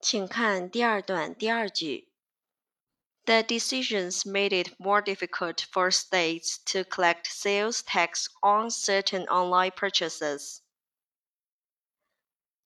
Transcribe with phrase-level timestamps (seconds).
[0.00, 2.12] 请看第二段第二句。
[3.24, 10.60] The decisions made it more difficult for states to collect sales tax on certain online purchases.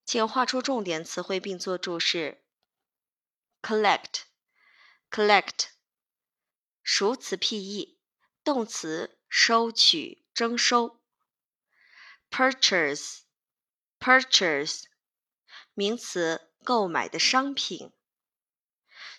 [0.05, 2.45] 请画出重点词汇并做注释。
[3.63, 5.69] collect，collect，
[6.83, 7.99] 数词 P-E，
[8.45, 11.01] 动词收取、征收。
[12.31, 14.85] purchase，purchase，
[15.73, 17.94] 名词 购买的商品。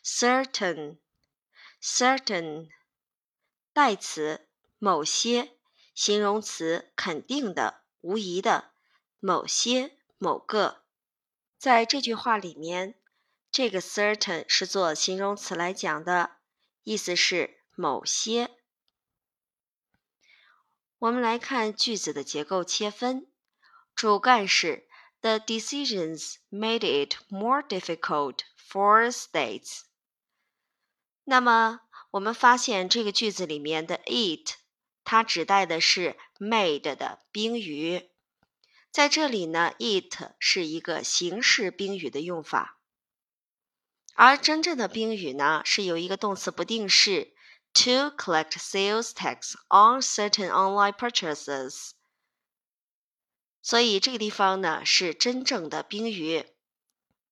[0.04, 2.68] certain，certain，
[3.72, 4.46] 代词
[4.78, 5.56] 某些，
[5.94, 8.72] 形容词肯定的、无疑的，
[9.20, 9.96] 某些。
[10.18, 10.82] 某个，
[11.58, 12.98] 在这句话里面，
[13.50, 16.38] 这个 certain 是做形容词来讲的，
[16.84, 18.56] 意思是某些。
[20.98, 23.30] 我们来看句子的结构切分，
[23.94, 24.88] 主干是
[25.21, 29.81] The decisions made it more difficult for states。
[31.23, 34.55] 那么我们发现这个句子里面的 it，
[35.03, 38.09] 它指代的是 made 的宾语。
[38.91, 42.79] 在这里呢，it 是一个形式宾语的用法，
[44.15, 47.33] 而真正的宾语呢是有一个动词不定式
[47.73, 51.91] to collect sales tax on certain online purchases。
[53.66, 56.46] 所以这个地方呢是真正的宾语，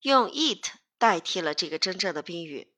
[0.00, 0.66] 用 it
[0.98, 2.74] 代替了这个真正的宾语。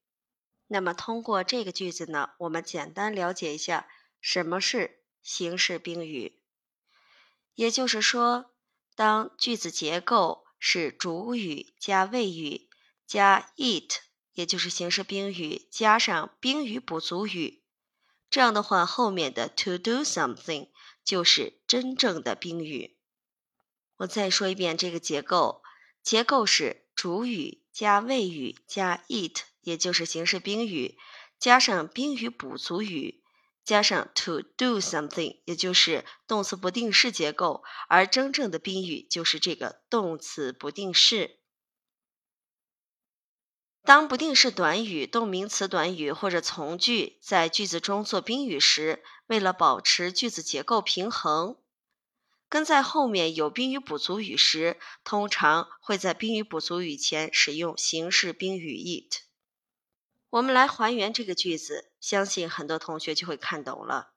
[0.67, 3.89] 那么通过这个句子呢，我们简单了解一下
[4.21, 6.39] 什么是形式宾语，
[7.55, 8.53] 也就是说。
[8.95, 12.69] 当句子结构是主语加谓语
[13.07, 14.01] 加 it，
[14.33, 17.63] 也就是形式宾语加上宾语补足语，
[18.29, 20.69] 这样的话，后面的 to do something
[21.03, 22.96] 就是真正的宾语。
[23.99, 25.63] 我再说一遍这个结构：
[26.03, 30.99] 结构是主语加谓语加 it，也就是形式宾语
[31.39, 33.23] 加上宾语补足语。
[33.65, 41.41] 加上 to do something，也就是动词不定式结构，而真正的宾语就是这个动词不定式。
[43.83, 51.57] 当不定式短语、动名词短语或者从句在句子中做宾语时，为了保持句子结构平衡，
[52.49, 59.23] 跟在后面有宾语补足语时，通常会在宾语补足语前使用形式宾语 it。
[60.31, 64.13] 我们来还原这个句子，相信很多同学就会看懂了。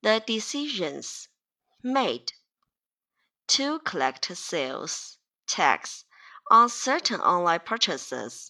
[0.00, 1.24] The decisions
[1.82, 2.28] made
[3.46, 5.14] to collect sales
[5.46, 6.02] tax
[6.50, 8.48] on certain online purchases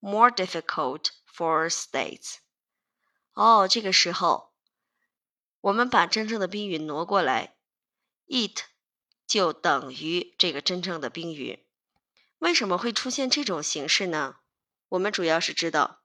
[0.00, 2.36] more difficult for states。
[3.34, 4.52] 哦，这个时候
[5.60, 7.55] 我们把真正的宾语挪过来
[8.28, 8.62] ，it
[9.26, 11.66] 就等于这个真正的宾语。
[12.38, 14.36] 为什么会出现这种形式呢？
[14.90, 16.02] 我们主要是知道。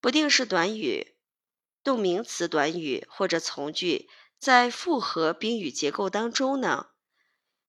[0.00, 1.16] 不定式短语、
[1.82, 6.90] 动名词短语或者从句在复合宾语结构当中呢？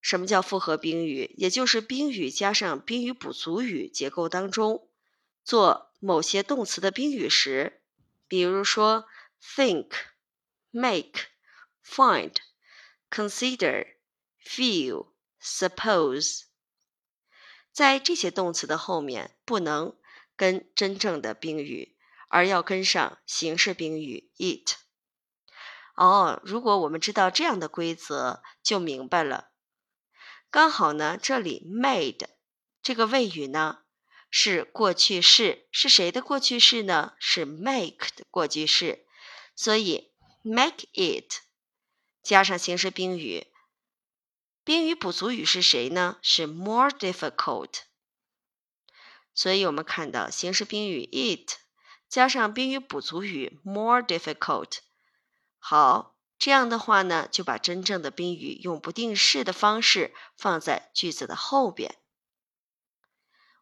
[0.00, 1.34] 什么叫复合宾语？
[1.36, 4.88] 也就是宾语加上宾语补足语结构当中
[5.42, 7.82] 做某些动词的宾语时，
[8.28, 9.06] 比如说
[9.42, 9.88] think、
[10.70, 11.26] make、
[11.84, 12.34] find、
[13.10, 13.96] consider、
[14.44, 16.42] feel、suppose，
[17.72, 19.96] 在这些动词的后面不能
[20.36, 21.96] 跟真正的宾语。
[22.30, 24.74] 而要跟上形式宾语 it。
[25.96, 29.48] 哦，如果我们知道这样的规则，就明白了。
[30.50, 32.26] 刚好呢，这里 made
[32.82, 33.78] 这个谓语呢
[34.30, 37.14] 是过去式，是谁的过去式呢？
[37.18, 39.06] 是 make 的过去式，
[39.56, 41.32] 所以 make it
[42.28, 43.46] 加上形式宾语，
[44.62, 46.18] 宾语补足语是谁呢？
[46.20, 47.84] 是 more difficult。
[49.32, 51.54] 所以我们看到形式宾语 it。
[52.06, 54.80] 加上宾语补足语 more difficult，
[55.58, 61.96] 好，这样的话呢，就把真正的宾语用不定式的方式放在句子的后边。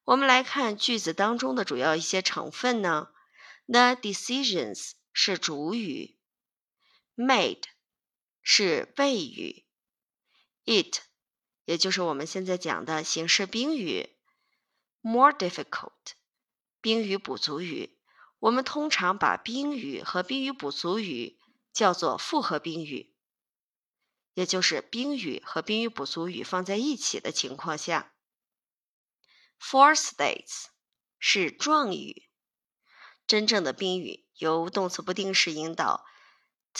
[0.06, 3.10] 我们来看句子当中的主要一些成分呢
[3.68, 6.18] ，the decisions 是主语
[7.14, 7.62] ，made
[8.48, 9.66] 是谓语
[10.66, 11.00] ，it
[11.64, 14.10] 也就是我们现在讲的形式宾语
[15.02, 15.90] ，more difficult
[16.80, 17.98] 宾语补足语。
[18.38, 21.40] 我们通常把宾语和宾语补足语
[21.72, 23.16] 叫做复合宾语，
[24.34, 28.14] 也就是宾语和宾语补足语放在一起的情况下。
[29.60, 30.66] Four states
[31.18, 32.28] 是状语，
[33.26, 36.06] 真正的宾语由动词不定式引导。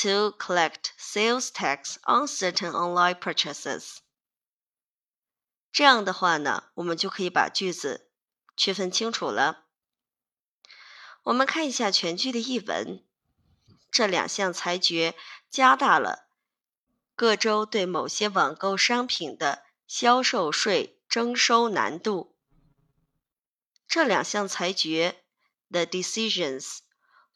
[0.00, 4.00] To collect sales tax on certain online purchases。
[5.72, 8.10] 这样的话呢，我们就可以把句子
[8.54, 9.64] 区分清楚了。
[11.22, 13.02] 我们看一下全句的译文，
[13.90, 15.14] 这两项裁决
[15.48, 16.28] 加大了
[17.14, 22.37] 各州对某些网购商品的销售税征收难度。
[23.88, 25.25] 这两项裁决
[25.70, 26.81] ，the decisions，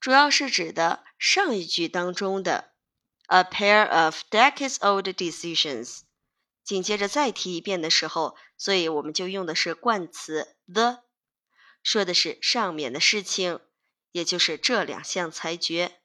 [0.01, 2.73] 主要是指的上一句当中的
[3.27, 6.01] a pair of decades-old decisions。
[6.65, 11.01] 紧接着再提一遍的时候，所以我们就用的是冠词 the，
[11.83, 13.61] 说的是上面的事情，
[14.13, 16.01] 也就是这两项裁决，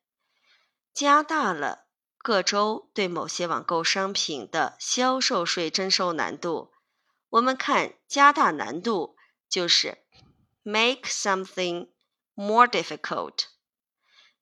[0.93, 1.85] 加大了
[2.17, 6.71] 各州对某些网购商品的销售税征收难度。
[7.29, 9.15] 我们看加大难度
[9.49, 10.05] 就是。
[10.65, 11.89] make something
[12.33, 13.45] more difficult.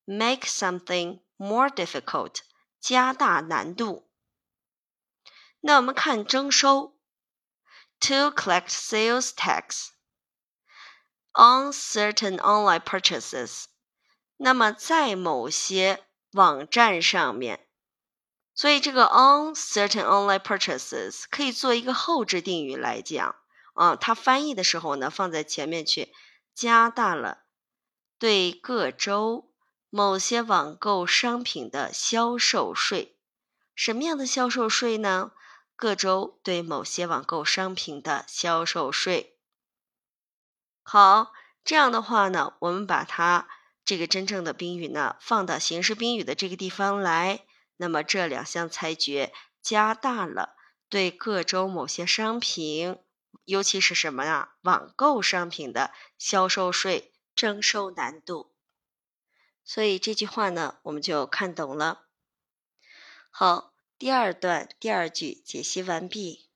[0.05, 2.39] Make something more difficult，
[2.79, 4.09] 加大难度。
[5.61, 6.97] 那我们看征收
[8.01, 9.91] ，to collect sales tax
[11.31, 13.65] on certain online purchases。
[14.35, 17.65] 那么在某些网站上面，
[18.53, 23.35] 所以这个 on certain online purchases 可以做一个后置定语来讲。
[23.75, 26.13] 啊，它翻译的时候呢，放在前面去，
[26.53, 27.45] 加大了
[28.19, 29.52] 对各州
[29.95, 33.15] 某些网购商品的销售税。
[33.75, 35.33] 什么样的销售税呢？
[35.75, 39.37] 各州对某些网购商品的销售税。
[40.81, 41.31] 好，
[41.63, 43.47] 这样的话呢，我们把它
[43.85, 47.45] 这个真正的宾语呢，放到形式宾语的这个地方来。
[47.77, 49.31] 那么这两项裁决
[49.61, 50.55] 加大了
[50.89, 52.97] 对各州某些商品。
[53.45, 54.55] 尤其是什么呀？
[54.61, 58.52] 网购商品的销售税征收难度。
[59.65, 62.05] 所以这句话呢，我们就看懂了。
[63.31, 66.49] 好，第二段第二句解析完毕。